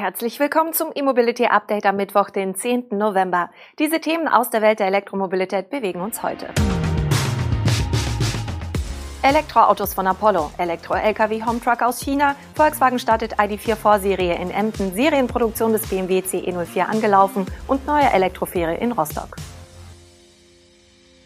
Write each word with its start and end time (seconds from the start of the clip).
Herzlich 0.00 0.40
willkommen 0.40 0.72
zum 0.72 0.92
E-Mobility 0.94 1.44
Update 1.44 1.84
am 1.84 1.96
Mittwoch, 1.96 2.30
den 2.30 2.54
10. 2.54 2.86
November. 2.92 3.50
Diese 3.78 4.00
Themen 4.00 4.28
aus 4.28 4.48
der 4.48 4.62
Welt 4.62 4.80
der 4.80 4.86
Elektromobilität 4.86 5.68
bewegen 5.68 6.00
uns 6.00 6.22
heute. 6.22 6.46
Elektroautos 9.20 9.92
von 9.92 10.06
Apollo, 10.06 10.52
Elektro-Lkw 10.56 11.44
Hometruck 11.44 11.82
aus 11.82 12.00
China, 12.00 12.34
Volkswagen 12.54 12.98
startet 12.98 13.38
ID4 13.38 13.76
Vorserie 13.76 14.36
in 14.36 14.50
Emden, 14.50 14.94
Serienproduktion 14.94 15.74
des 15.74 15.86
BMW 15.86 16.20
CE04 16.20 16.80
angelaufen 16.86 17.44
und 17.66 17.86
neue 17.86 18.10
Elektrofähre 18.10 18.76
in 18.76 18.92
Rostock. 18.92 19.36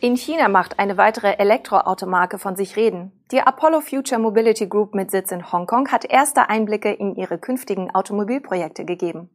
In 0.04 0.18
China 0.18 0.48
macht 0.48 0.78
eine 0.78 0.98
weitere 0.98 1.38
Elektroautomarke 1.38 2.38
von 2.38 2.56
sich 2.56 2.76
reden. 2.76 3.24
Die 3.32 3.40
Apollo 3.40 3.80
Future 3.80 4.20
Mobility 4.20 4.66
Group 4.66 4.94
mit 4.94 5.10
Sitz 5.10 5.32
in 5.32 5.50
Hongkong 5.50 5.90
hat 5.90 6.04
erste 6.04 6.50
Einblicke 6.50 6.92
in 6.92 7.14
ihre 7.14 7.38
künftigen 7.38 7.90
Automobilprojekte 7.94 8.84
gegeben. 8.84 9.30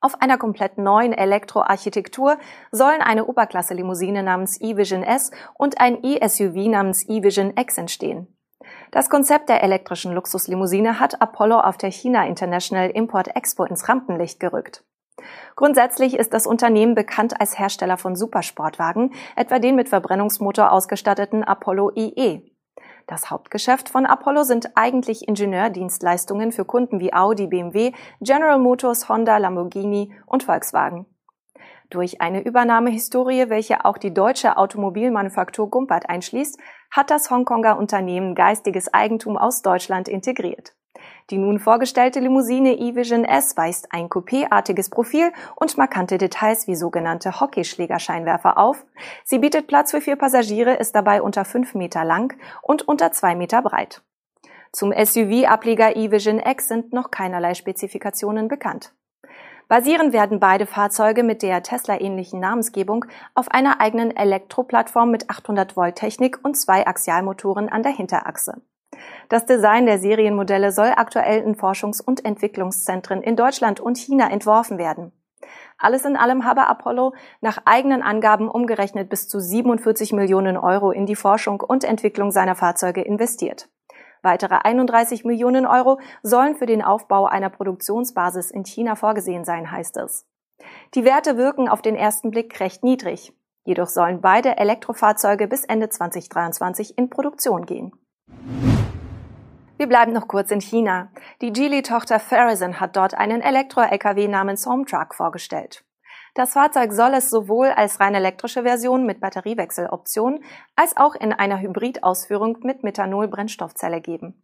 Auf 0.00 0.22
einer 0.22 0.38
komplett 0.38 0.78
neuen 0.78 1.12
Elektroarchitektur 1.12 2.38
sollen 2.72 3.02
eine 3.02 3.26
Oberklasse-Limousine 3.26 4.22
namens 4.22 4.58
e-Vision 4.62 5.02
S 5.02 5.32
und 5.58 5.78
ein 5.82 6.02
e-SUV 6.02 6.70
namens 6.70 7.06
e-Vision 7.06 7.52
X 7.58 7.76
entstehen. 7.76 8.34
Das 8.92 9.10
Konzept 9.10 9.50
der 9.50 9.62
elektrischen 9.62 10.14
Luxuslimousine 10.14 10.98
hat 10.98 11.20
Apollo 11.20 11.60
auf 11.60 11.76
der 11.76 11.90
China 11.90 12.26
International 12.26 12.88
Import 12.88 13.36
Expo 13.36 13.64
ins 13.64 13.86
Rampenlicht 13.86 14.40
gerückt. 14.40 14.82
Grundsätzlich 15.56 16.18
ist 16.18 16.34
das 16.34 16.46
Unternehmen 16.46 16.94
bekannt 16.94 17.40
als 17.40 17.58
Hersteller 17.58 17.96
von 17.96 18.16
Supersportwagen, 18.16 19.12
etwa 19.36 19.58
den 19.58 19.76
mit 19.76 19.88
Verbrennungsmotor 19.88 20.72
ausgestatteten 20.72 21.44
Apollo 21.44 21.92
IE. 21.96 22.50
Das 23.06 23.30
Hauptgeschäft 23.30 23.88
von 23.88 24.06
Apollo 24.06 24.44
sind 24.44 24.70
eigentlich 24.76 25.26
Ingenieurdienstleistungen 25.26 26.52
für 26.52 26.64
Kunden 26.64 27.00
wie 27.00 27.12
Audi, 27.12 27.48
BMW, 27.48 27.92
General 28.20 28.58
Motors, 28.58 29.08
Honda, 29.08 29.38
Lamborghini 29.38 30.14
und 30.26 30.44
Volkswagen. 30.44 31.06
Durch 31.90 32.20
eine 32.20 32.44
Übernahmehistorie, 32.44 33.48
welche 33.48 33.84
auch 33.84 33.98
die 33.98 34.14
deutsche 34.14 34.56
Automobilmanufaktur 34.56 35.68
Gumpert 35.68 36.08
einschließt, 36.08 36.56
hat 36.92 37.10
das 37.10 37.30
Hongkonger 37.30 37.78
Unternehmen 37.78 38.36
geistiges 38.36 38.94
Eigentum 38.94 39.36
aus 39.36 39.60
Deutschland 39.62 40.08
integriert. 40.08 40.74
Die 41.30 41.38
nun 41.38 41.60
vorgestellte 41.60 42.18
Limousine 42.18 42.72
e-Vision 42.72 43.24
S 43.24 43.56
weist 43.56 43.92
ein 43.92 44.08
Coupé-artiges 44.08 44.90
Profil 44.90 45.32
und 45.54 45.78
markante 45.78 46.18
Details 46.18 46.66
wie 46.66 46.74
sogenannte 46.74 47.40
Hockeyschlägerscheinwerfer 47.40 48.58
auf. 48.58 48.84
Sie 49.24 49.38
bietet 49.38 49.68
Platz 49.68 49.92
für 49.92 50.00
vier 50.00 50.16
Passagiere, 50.16 50.74
ist 50.74 50.94
dabei 50.94 51.22
unter 51.22 51.44
fünf 51.44 51.74
Meter 51.74 52.04
lang 52.04 52.36
und 52.62 52.86
unter 52.88 53.12
zwei 53.12 53.36
Meter 53.36 53.62
breit. 53.62 54.02
Zum 54.72 54.92
SUV-Ableger 54.92 55.96
e-Vision 55.96 56.40
X 56.40 56.68
sind 56.68 56.92
noch 56.92 57.10
keinerlei 57.10 57.54
Spezifikationen 57.54 58.48
bekannt. 58.48 58.92
Basieren 59.68 60.12
werden 60.12 60.40
beide 60.40 60.66
Fahrzeuge 60.66 61.22
mit 61.22 61.42
der 61.42 61.62
Tesla-ähnlichen 61.62 62.40
Namensgebung 62.40 63.04
auf 63.36 63.48
einer 63.52 63.80
eigenen 63.80 64.16
Elektroplattform 64.16 65.12
mit 65.12 65.30
800 65.30 65.76
Volt 65.76 65.94
Technik 65.94 66.40
und 66.42 66.56
zwei 66.56 66.88
Axialmotoren 66.88 67.68
an 67.68 67.84
der 67.84 67.92
Hinterachse. 67.92 68.62
Das 69.28 69.46
Design 69.46 69.86
der 69.86 69.98
Serienmodelle 69.98 70.72
soll 70.72 70.92
aktuell 70.96 71.42
in 71.42 71.54
Forschungs- 71.54 72.02
und 72.02 72.24
Entwicklungszentren 72.24 73.22
in 73.22 73.36
Deutschland 73.36 73.80
und 73.80 73.98
China 73.98 74.30
entworfen 74.30 74.78
werden. 74.78 75.12
Alles 75.78 76.04
in 76.04 76.16
allem 76.16 76.44
habe 76.44 76.66
Apollo 76.66 77.14
nach 77.40 77.58
eigenen 77.64 78.02
Angaben 78.02 78.48
umgerechnet 78.48 79.08
bis 79.08 79.28
zu 79.28 79.40
47 79.40 80.12
Millionen 80.12 80.56
Euro 80.56 80.90
in 80.90 81.06
die 81.06 81.16
Forschung 81.16 81.60
und 81.60 81.84
Entwicklung 81.84 82.30
seiner 82.30 82.54
Fahrzeuge 82.54 83.00
investiert. 83.00 83.68
Weitere 84.22 84.56
31 84.62 85.24
Millionen 85.24 85.66
Euro 85.66 85.98
sollen 86.22 86.54
für 86.54 86.66
den 86.66 86.82
Aufbau 86.82 87.24
einer 87.24 87.48
Produktionsbasis 87.48 88.50
in 88.50 88.64
China 88.64 88.94
vorgesehen 88.94 89.44
sein, 89.44 89.70
heißt 89.70 89.96
es. 89.96 90.26
Die 90.94 91.04
Werte 91.04 91.38
wirken 91.38 91.68
auf 91.68 91.80
den 91.80 91.96
ersten 91.96 92.30
Blick 92.30 92.60
recht 92.60 92.84
niedrig. 92.84 93.32
Jedoch 93.64 93.88
sollen 93.88 94.20
beide 94.20 94.58
Elektrofahrzeuge 94.58 95.48
bis 95.48 95.64
Ende 95.64 95.88
2023 95.88 96.98
in 96.98 97.08
Produktion 97.08 97.64
gehen. 97.64 97.92
Wir 99.80 99.86
bleiben 99.86 100.12
noch 100.12 100.28
kurz 100.28 100.50
in 100.50 100.60
China. 100.60 101.08
Die 101.40 101.54
Geely-Tochter 101.54 102.20
Farizon 102.20 102.80
hat 102.80 102.96
dort 102.96 103.14
einen 103.14 103.40
Elektro-LKW 103.40 104.28
namens 104.28 104.66
Hometruck 104.66 105.14
vorgestellt. 105.14 105.82
Das 106.34 106.52
Fahrzeug 106.52 106.92
soll 106.92 107.14
es 107.14 107.30
sowohl 107.30 107.68
als 107.68 107.98
rein 107.98 108.14
elektrische 108.14 108.64
Version 108.64 109.06
mit 109.06 109.20
Batteriewechseloption 109.20 110.44
als 110.76 110.98
auch 110.98 111.14
in 111.14 111.32
einer 111.32 111.62
Hybridausführung 111.62 112.58
mit 112.60 112.82
Methanol-Brennstoffzelle 112.82 114.02
geben. 114.02 114.42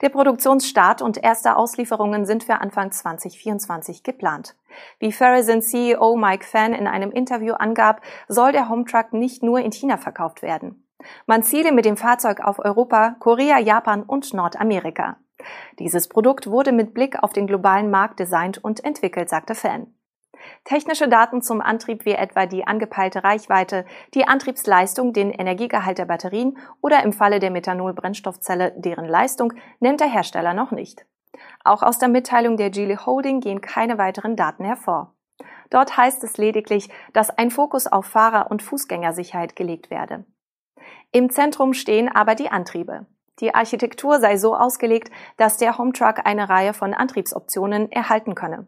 Der 0.00 0.08
Produktionsstart 0.08 1.00
und 1.00 1.22
erste 1.22 1.54
Auslieferungen 1.54 2.26
sind 2.26 2.42
für 2.42 2.60
Anfang 2.60 2.90
2024 2.90 4.02
geplant. 4.02 4.56
Wie 4.98 5.12
Farizon 5.12 5.62
CEO 5.62 6.16
Mike 6.16 6.44
Fan 6.44 6.72
in 6.74 6.88
einem 6.88 7.12
Interview 7.12 7.54
angab, 7.54 8.00
soll 8.26 8.50
der 8.50 8.68
Hometruck 8.68 9.12
nicht 9.12 9.44
nur 9.44 9.60
in 9.60 9.70
China 9.70 9.96
verkauft 9.96 10.42
werden. 10.42 10.81
Man 11.26 11.42
ziele 11.42 11.72
mit 11.72 11.84
dem 11.84 11.96
Fahrzeug 11.96 12.40
auf 12.40 12.58
Europa, 12.58 13.16
Korea, 13.18 13.58
Japan 13.58 14.02
und 14.02 14.32
Nordamerika. 14.34 15.16
Dieses 15.78 16.08
Produkt 16.08 16.46
wurde 16.46 16.72
mit 16.72 16.94
Blick 16.94 17.22
auf 17.22 17.32
den 17.32 17.46
globalen 17.46 17.90
Markt 17.90 18.20
designt 18.20 18.62
und 18.62 18.84
entwickelt, 18.84 19.28
sagte 19.28 19.54
Fan. 19.54 19.94
Technische 20.64 21.08
Daten 21.08 21.42
zum 21.42 21.60
Antrieb 21.60 22.04
wie 22.04 22.12
etwa 22.12 22.46
die 22.46 22.66
angepeilte 22.66 23.22
Reichweite, 23.22 23.84
die 24.14 24.26
Antriebsleistung, 24.26 25.12
den 25.12 25.30
Energiegehalt 25.30 25.98
der 25.98 26.06
Batterien 26.06 26.58
oder 26.80 27.02
im 27.02 27.12
Falle 27.12 27.38
der 27.38 27.50
Methanol-Brennstoffzelle 27.50 28.72
deren 28.76 29.06
Leistung 29.06 29.52
nennt 29.80 30.00
der 30.00 30.08
Hersteller 30.08 30.54
noch 30.54 30.70
nicht. 30.70 31.06
Auch 31.64 31.82
aus 31.82 31.98
der 31.98 32.08
Mitteilung 32.08 32.56
der 32.56 32.70
Geely 32.70 32.96
Holding 32.96 33.40
gehen 33.40 33.60
keine 33.60 33.98
weiteren 33.98 34.36
Daten 34.36 34.64
hervor. 34.64 35.14
Dort 35.70 35.96
heißt 35.96 36.22
es 36.24 36.36
lediglich, 36.36 36.90
dass 37.12 37.30
ein 37.30 37.50
Fokus 37.50 37.86
auf 37.86 38.06
Fahrer- 38.06 38.50
und 38.50 38.62
Fußgängersicherheit 38.62 39.56
gelegt 39.56 39.90
werde. 39.90 40.24
Im 41.10 41.30
Zentrum 41.30 41.74
stehen 41.74 42.08
aber 42.08 42.34
die 42.34 42.50
Antriebe. 42.50 43.06
Die 43.40 43.54
Architektur 43.54 44.20
sei 44.20 44.36
so 44.36 44.54
ausgelegt, 44.54 45.10
dass 45.36 45.56
der 45.56 45.78
Hometruck 45.78 46.24
eine 46.24 46.48
Reihe 46.48 46.74
von 46.74 46.94
Antriebsoptionen 46.94 47.90
erhalten 47.90 48.34
könne. 48.34 48.66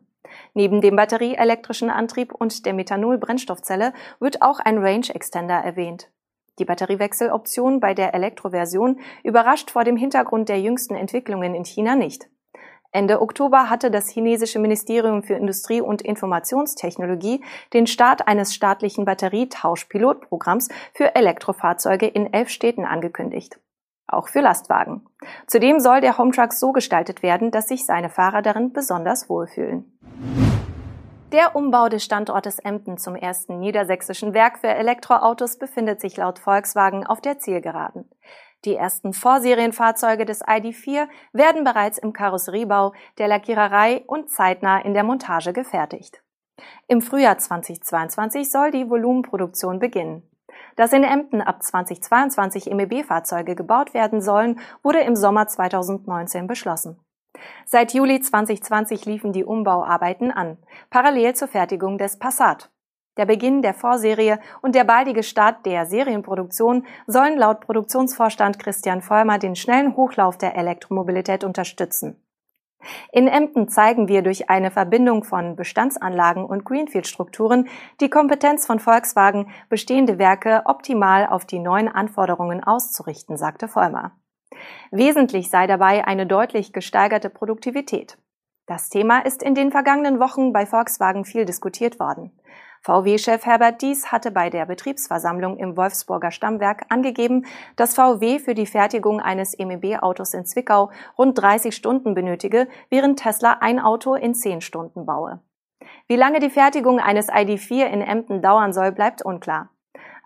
Neben 0.53 0.81
dem 0.81 0.97
batterieelektrischen 0.97 1.91
Antrieb 1.91 2.33
und 2.33 2.67
der 2.67 2.75
Methanol-Brennstoffzelle 2.75 3.93
wird 4.21 4.43
auch 4.43 4.59
ein 4.59 4.79
Range 4.79 5.07
Extender 5.15 5.55
erwähnt. 5.55 6.11
Die 6.59 6.65
Batteriewechseloption 6.65 7.81
bei 7.81 7.95
der 7.95 8.15
Elektroversion 8.15 9.01
überrascht 9.23 9.71
vor 9.71 9.85
dem 9.85 9.97
Hintergrund 9.97 10.49
der 10.49 10.61
jüngsten 10.61 10.95
Entwicklungen 10.95 11.55
in 11.55 11.65
China 11.65 11.97
nicht. 11.97 12.29
Ende 12.95 13.21
Oktober 13.21 13.71
hatte 13.71 13.91
das 13.91 14.09
chinesische 14.09 14.61
Ministerium 14.61 15.25
für 15.25 15.35
Industrie 15.35 15.81
und 15.81 16.01
Informationstechnologie 16.01 17.45
den 17.73 17.89
Start 17.89 18.29
eines 18.29 18.55
staatlichen 18.55 19.05
Batterietauschpilotprogramms 19.05 20.69
für 20.93 21.17
Elektrofahrzeuge 21.17 22.07
in 22.07 22.33
elf 22.33 22.51
Städten 22.51 22.85
angekündigt. 22.85 23.59
Auch 24.07 24.29
für 24.29 24.43
Lastwagen. 24.43 25.05
Zudem 25.49 25.81
soll 25.81 26.03
der 26.03 26.19
Hometruck 26.19 26.53
so 26.53 26.71
gestaltet 26.71 27.25
werden, 27.25 27.51
dass 27.51 27.67
sich 27.67 27.85
seine 27.85 28.11
Fahrer 28.11 28.43
darin 28.43 28.73
besonders 28.73 29.29
wohlfühlen. 29.29 29.99
Der 31.33 31.57
Umbau 31.57 31.89
des 31.89 32.05
Standortes 32.05 32.61
Emden 32.61 32.97
zum 32.97 33.17
ersten 33.17 33.59
niedersächsischen 33.59 34.35
Werk 34.35 34.61
für 34.61 34.69
Elektroautos 34.69 35.59
befindet 35.59 36.01
sich 36.01 36.17
laut 36.17 36.39
Volkswagen 36.39 37.05
auf 37.05 37.21
der 37.21 37.41
Zielgeraden. 37.41 38.09
Die 38.65 38.77
ersten 38.77 39.13
Vorserienfahrzeuge 39.13 40.25
des 40.25 40.43
ID4 40.43 41.09
werden 41.33 41.65
bereits 41.65 41.99
im 41.99 42.13
Karosseriebau, 42.13 42.95
der 43.19 43.29
Lackiererei 43.29 44.05
und 44.07 44.31
zeitnah 44.31 44.79
in 44.79 44.95
der 44.95 45.05
Montage 45.05 45.53
gefertigt. 45.53 46.23
Im 46.89 47.03
Frühjahr 47.03 47.37
2022 47.37 48.51
soll 48.51 48.71
die 48.71 48.89
Volumenproduktion 48.89 49.79
beginnen. 49.79 50.23
Dass 50.77 50.93
in 50.93 51.05
Emden 51.05 51.43
ab 51.43 51.63
2022 51.63 52.67
MEB-Fahrzeuge 52.73 53.55
gebaut 53.55 53.93
werden 53.93 54.21
sollen, 54.21 54.61
wurde 54.83 55.01
im 55.01 55.17
Sommer 55.17 55.47
2019 55.47 56.47
beschlossen. 56.47 56.99
Seit 57.67 57.93
Juli 57.93 58.21
2020 58.21 59.05
liefen 59.07 59.33
die 59.33 59.45
Umbauarbeiten 59.45 60.31
an, 60.31 60.57
parallel 60.91 61.35
zur 61.35 61.49
Fertigung 61.49 61.99
des 61.99 62.19
Passat. 62.19 62.71
Der 63.17 63.27
Beginn 63.27 63.63
der 63.63 63.75
Vorserie 63.75 64.41
und 64.61 64.75
der 64.75 64.85
baldige 64.85 65.23
Start 65.23 65.65
der 65.67 65.87
Serienproduktion 65.87 66.85
sollen 67.07 67.39
laut 67.39 67.61
Produktionsvorstand 67.61 68.59
Christian 68.59 69.03
Vollmer 69.03 69.39
den 69.39 69.55
schnellen 69.55 69.97
Hochlauf 69.97 70.37
der 70.37 70.57
Elektromobilität 70.57 71.45
unterstützen. 71.45 72.21
In 73.13 73.29
Emden 73.29 73.69
zeigen 73.69 74.09
wir 74.09 74.23
durch 74.23 74.51
eine 74.51 74.71
Verbindung 74.71 75.25
von 75.25 75.57
Bestandsanlagen 75.57 76.45
und 76.45 76.65
Greenfield-Strukturen 76.65 77.69
die 78.01 78.11
Kompetenz 78.11 78.67
von 78.67 78.79
Volkswagen, 78.79 79.49
bestehende 79.69 80.19
Werke 80.19 80.63
optimal 80.67 81.27
auf 81.27 81.47
die 81.47 81.61
neuen 81.61 81.89
Anforderungen 81.89 82.63
auszurichten, 82.63 83.37
sagte 83.37 83.69
Vollmer. 83.69 84.13
Wesentlich 84.91 85.51
sei 85.51 85.67
dabei 85.67 86.07
eine 86.07 86.27
deutlich 86.27 86.73
gesteigerte 86.73 87.31
Produktivität. 87.31 88.19
Das 88.67 88.89
Thema 88.89 89.19
ist 89.21 89.43
in 89.43 89.55
den 89.55 89.71
vergangenen 89.71 90.21
Wochen 90.21 90.53
bei 90.53 90.67
Volkswagen 90.67 91.25
viel 91.25 91.45
diskutiert 91.45 92.01
worden. 92.01 92.33
VW-Chef 92.85 93.47
Herbert 93.47 93.81
Dies 93.81 94.13
hatte 94.13 94.31
bei 94.31 94.51
der 94.51 94.67
Betriebsversammlung 94.67 95.57
im 95.57 95.75
Wolfsburger 95.75 96.31
Stammwerk 96.31 96.85
angegeben, 96.91 97.47
dass 97.77 97.95
VW 97.95 98.39
für 98.39 98.55
die 98.55 98.67
Fertigung 98.67 99.21
eines 99.21 99.57
MEB-Autos 99.59 100.35
in 100.35 100.45
Zwickau 100.45 100.91
rund 101.17 101.41
30 101.41 101.75
Stunden 101.75 102.13
benötige, 102.13 102.69
während 102.91 103.21
Tesla 103.21 103.57
ein 103.61 103.81
Auto 103.81 104.15
in 104.15 104.35
10 104.35 104.61
Stunden 104.61 105.07
baue. 105.07 105.41
Wie 106.09 106.17
lange 106.17 106.41
die 106.41 106.51
Fertigung 106.51 107.01
eines 107.01 107.31
ID4 107.31 107.87
in 107.87 108.03
Emden 108.03 108.43
dauern 108.43 108.75
soll, 108.75 108.93
bleibt 108.93 109.23
unklar. 109.23 109.71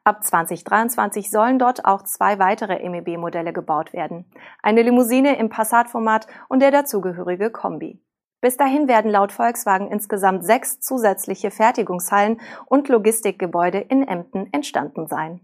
Ab 0.02 0.24
2023 0.24 1.30
sollen 1.30 1.60
dort 1.60 1.84
auch 1.84 2.02
zwei 2.02 2.40
weitere 2.40 2.88
MEB-Modelle 2.88 3.52
gebaut 3.52 3.92
werden. 3.92 4.24
Eine 4.64 4.82
Limousine 4.82 5.38
im 5.38 5.48
Passat-Format 5.48 6.26
und 6.48 6.60
der 6.60 6.72
dazugehörige 6.72 7.50
Kombi. 7.50 8.00
Bis 8.40 8.56
dahin 8.56 8.86
werden 8.86 9.10
laut 9.10 9.32
Volkswagen 9.32 9.88
insgesamt 9.88 10.44
sechs 10.44 10.78
zusätzliche 10.78 11.50
Fertigungshallen 11.50 12.40
und 12.66 12.88
Logistikgebäude 12.88 13.78
in 13.78 14.06
Emden 14.06 14.52
entstanden 14.52 15.08
sein. 15.08 15.40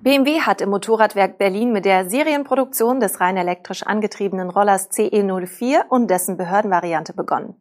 BMW 0.00 0.40
hat 0.40 0.60
im 0.60 0.70
Motorradwerk 0.70 1.38
Berlin 1.38 1.72
mit 1.72 1.84
der 1.84 2.08
Serienproduktion 2.08 3.00
des 3.00 3.20
rein 3.20 3.36
elektrisch 3.36 3.84
angetriebenen 3.84 4.50
Rollers 4.50 4.90
CE04 4.90 5.88
und 5.88 6.08
dessen 6.08 6.36
Behördenvariante 6.36 7.14
begonnen. 7.14 7.54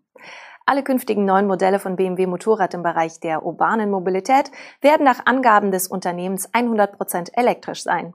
Alle 0.66 0.84
künftigen 0.84 1.26
neuen 1.26 1.48
Modelle 1.48 1.80
von 1.80 1.96
BMW 1.96 2.28
Motorrad 2.28 2.74
im 2.74 2.84
Bereich 2.84 3.20
der 3.20 3.46
urbanen 3.46 3.90
Mobilität 3.90 4.52
werden 4.82 5.04
nach 5.04 5.26
Angaben 5.26 5.72
des 5.72 5.88
Unternehmens 5.88 6.52
100% 6.54 7.32
elektrisch 7.34 7.84
sein. 7.84 8.14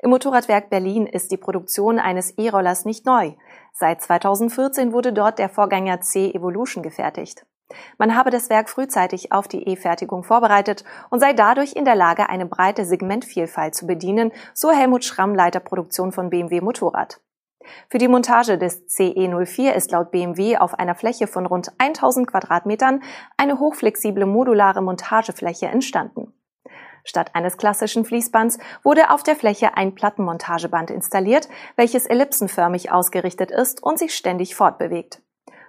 Im 0.00 0.10
Motorradwerk 0.10 0.70
Berlin 0.70 1.06
ist 1.06 1.30
die 1.32 1.36
Produktion 1.36 1.98
eines 1.98 2.32
E-Rollers 2.32 2.84
nicht 2.84 3.06
neu. 3.06 3.32
Seit 3.72 4.02
2014 4.02 4.92
wurde 4.92 5.12
dort 5.12 5.38
der 5.38 5.48
Vorgänger 5.48 6.00
C 6.00 6.30
Evolution 6.30 6.82
gefertigt. 6.82 7.46
Man 7.98 8.14
habe 8.14 8.30
das 8.30 8.50
Werk 8.50 8.68
frühzeitig 8.68 9.32
auf 9.32 9.48
die 9.48 9.66
E-Fertigung 9.66 10.22
vorbereitet 10.22 10.84
und 11.10 11.20
sei 11.20 11.32
dadurch 11.32 11.74
in 11.74 11.84
der 11.84 11.94
Lage, 11.94 12.28
eine 12.28 12.46
breite 12.46 12.84
Segmentvielfalt 12.84 13.74
zu 13.74 13.86
bedienen, 13.86 14.32
so 14.52 14.70
Helmut 14.70 15.04
Schramm, 15.04 15.34
Leiter 15.34 15.60
Produktion 15.60 16.12
von 16.12 16.30
BMW 16.30 16.60
Motorrad. 16.60 17.20
Für 17.88 17.98
die 17.98 18.08
Montage 18.08 18.58
des 18.58 18.86
CE04 18.88 19.72
ist 19.72 19.90
laut 19.90 20.10
BMW 20.10 20.58
auf 20.58 20.78
einer 20.78 20.94
Fläche 20.94 21.26
von 21.26 21.46
rund 21.46 21.72
1000 21.78 22.26
Quadratmetern 22.26 23.02
eine 23.36 23.58
hochflexible 23.58 24.26
modulare 24.26 24.82
Montagefläche 24.82 25.66
entstanden. 25.66 26.34
Statt 27.04 27.34
eines 27.34 27.58
klassischen 27.58 28.04
Fließbands 28.04 28.58
wurde 28.82 29.10
auf 29.10 29.22
der 29.22 29.36
Fläche 29.36 29.76
ein 29.76 29.94
Plattenmontageband 29.94 30.90
installiert, 30.90 31.48
welches 31.76 32.06
ellipsenförmig 32.06 32.90
ausgerichtet 32.90 33.50
ist 33.50 33.82
und 33.82 33.98
sich 33.98 34.14
ständig 34.14 34.54
fortbewegt. 34.56 35.20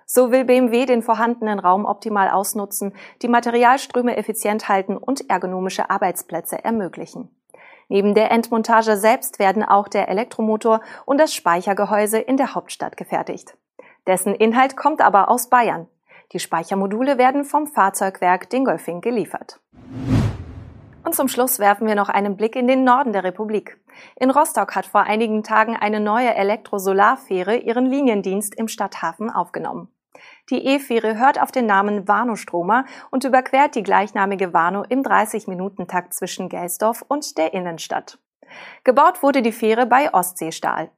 So 0.07 0.31
will 0.31 0.45
BMW 0.45 0.85
den 0.85 1.01
vorhandenen 1.01 1.59
Raum 1.59 1.85
optimal 1.85 2.29
ausnutzen, 2.29 2.93
die 3.21 3.27
Materialströme 3.27 4.15
effizient 4.15 4.69
halten 4.69 4.97
und 4.97 5.29
ergonomische 5.29 5.89
Arbeitsplätze 5.89 6.63
ermöglichen. 6.63 7.35
Neben 7.89 8.13
der 8.13 8.31
Endmontage 8.31 8.97
selbst 8.97 9.37
werden 9.39 9.63
auch 9.63 9.87
der 9.87 10.09
Elektromotor 10.09 10.81
und 11.05 11.19
das 11.19 11.33
Speichergehäuse 11.33 12.19
in 12.19 12.37
der 12.37 12.55
Hauptstadt 12.55 12.97
gefertigt. 12.97 13.57
Dessen 14.07 14.35
Inhalt 14.35 14.77
kommt 14.77 15.01
aber 15.01 15.29
aus 15.29 15.49
Bayern. 15.49 15.87
Die 16.31 16.39
Speichermodule 16.39 17.17
werden 17.17 17.43
vom 17.43 17.67
Fahrzeugwerk 17.67 18.49
Dingolfing 18.49 19.01
geliefert. 19.01 19.59
Und 21.05 21.13
zum 21.13 21.27
Schluss 21.27 21.59
werfen 21.59 21.85
wir 21.87 21.93
noch 21.93 22.09
einen 22.09 22.35
Blick 22.35 22.55
in 22.55 22.67
den 22.67 22.83
Norden 22.83 23.13
der 23.13 23.23
Republik. 23.23 23.77
In 24.15 24.31
Rostock 24.31 24.75
hat 24.75 24.87
vor 24.87 25.03
einigen 25.03 25.43
Tagen 25.43 25.77
eine 25.77 25.99
neue 25.99 26.33
Elektrosolarfähre 26.33 27.57
ihren 27.57 27.85
Liniendienst 27.85 28.55
im 28.55 28.67
Stadthafen 28.67 29.29
aufgenommen. 29.29 29.89
Die 30.49 30.65
E-Fähre 30.65 31.17
hört 31.19 31.39
auf 31.39 31.51
den 31.51 31.67
Namen 31.67 32.07
Warnow-Stromer 32.07 32.85
und 33.11 33.23
überquert 33.23 33.75
die 33.75 33.83
gleichnamige 33.83 34.51
Warnow 34.51 34.83
im 34.89 35.03
30-Minuten-Takt 35.03 36.13
zwischen 36.15 36.49
Gelsdorf 36.49 37.03
und 37.07 37.37
der 37.37 37.53
Innenstadt. 37.53 38.17
Gebaut 38.83 39.21
wurde 39.21 39.43
die 39.43 39.51
Fähre 39.51 39.85
bei 39.85 40.11
Ostseestahl. 40.11 40.89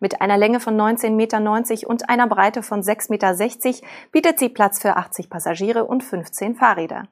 Mit 0.00 0.20
einer 0.20 0.36
Länge 0.36 0.60
von 0.60 0.76
19,90 0.76 1.10
Meter 1.12 1.88
und 1.88 2.08
einer 2.10 2.26
Breite 2.26 2.62
von 2.62 2.82
6,60 2.82 3.10
Meter 3.10 3.88
bietet 4.12 4.38
sie 4.38 4.48
Platz 4.50 4.80
für 4.80 4.96
80 4.96 5.30
Passagiere 5.30 5.84
und 5.84 6.04
15 6.04 6.56
Fahrräder. 6.56 7.08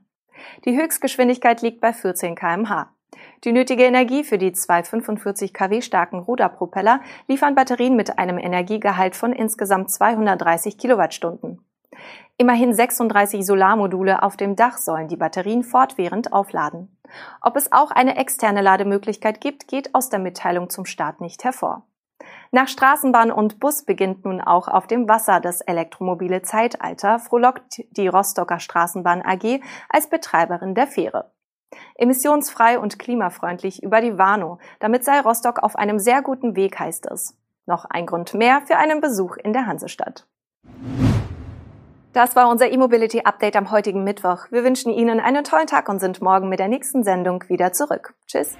Die 0.65 0.77
Höchstgeschwindigkeit 0.77 1.63
liegt 1.63 1.81
bei 1.81 1.93
14 1.93 2.35
kmh. 2.35 2.91
Die 3.45 3.53
nötige 3.53 3.85
Energie 3.85 4.25
für 4.25 4.39
die 4.39 4.53
zwei 4.53 4.83
45 4.83 5.53
kW 5.53 5.83
starken 5.83 6.19
Ruderpropeller 6.19 7.01
liefern 7.29 7.55
Batterien 7.55 7.97
mit 7.97 8.19
einem 8.19 8.39
Energiegehalt 8.39 9.17
von 9.17 9.33
insgesamt 9.33 9.91
230 9.91 10.79
Kilowattstunden. 10.79 11.61
Immerhin 12.37 12.75
36 12.75 13.47
Solarmodule 13.47 14.23
auf 14.23 14.37
dem 14.37 14.57
Dach 14.57 14.79
sollen 14.79 15.09
die 15.09 15.17
Batterien 15.17 15.63
fortwährend 15.63 16.33
aufladen. 16.33 16.97
Ob 17.41 17.57
es 17.57 17.71
auch 17.71 17.93
eine 17.93 18.17
externe 18.17 18.61
Lademöglichkeit 18.61 19.41
gibt, 19.41 19.69
geht 19.69 19.95
aus 19.95 20.09
der 20.09 20.19
Mitteilung 20.19 20.69
zum 20.69 20.85
Start 20.85 21.21
nicht 21.21 21.45
hervor. 21.45 21.87
Nach 22.55 22.69
Straßenbahn 22.69 23.33
und 23.33 23.59
Bus 23.59 23.85
beginnt 23.85 24.25
nun 24.25 24.41
auch 24.41 24.69
auf 24.69 24.87
dem 24.87 25.09
Wasser 25.09 25.41
das 25.41 25.61
elektromobile 25.61 26.43
Zeitalter, 26.43 27.19
frohlockt 27.19 27.83
die 27.91 28.07
Rostocker 28.07 28.61
Straßenbahn 28.61 29.23
AG 29.23 29.61
als 29.89 30.09
Betreiberin 30.09 30.77
der 30.77 30.87
Fähre. 30.87 31.33
Emissionsfrei 31.97 32.79
und 32.79 33.01
klimafreundlich 33.01 33.83
über 33.83 34.01
die 34.01 34.19
Warnow, 34.19 34.61
damit 34.79 35.05
sei 35.05 35.19
Rostock 35.19 35.65
auf 35.65 35.75
einem 35.75 35.99
sehr 35.99 36.23
guten 36.23 36.55
Weg, 36.55 36.79
heißt 36.79 37.07
es. 37.11 37.37
Noch 37.67 37.87
ein 37.87 38.07
Grund 38.07 38.35
mehr 38.35 38.63
für 38.65 38.77
einen 38.77 39.01
Besuch 39.01 39.37
in 39.37 39.53
der 39.53 39.67
Hansestadt. 39.67 40.29
Das 42.13 42.37
war 42.37 42.49
unser 42.49 42.71
E-Mobility 42.71 43.23
Update 43.25 43.57
am 43.57 43.73
heutigen 43.73 44.05
Mittwoch. 44.05 44.47
Wir 44.53 44.63
wünschen 44.63 44.93
Ihnen 44.93 45.19
einen 45.19 45.43
tollen 45.43 45.67
Tag 45.67 45.89
und 45.89 45.99
sind 45.99 46.23
morgen 46.23 46.49
mit 46.49 46.61
der 46.61 46.69
nächsten 46.69 47.03
Sendung 47.03 47.43
wieder 47.49 47.73
zurück. 47.73 48.15
Tschüss. 48.29 48.57